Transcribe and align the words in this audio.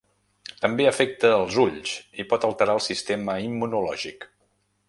També 0.63 0.87
afecta 0.91 1.31
els 1.41 1.59
ulls 1.65 1.93
i 2.23 2.27
pot 2.33 2.49
alterar 2.49 2.77
el 2.81 2.85
sistema 2.89 3.39
immunològic. 3.51 4.31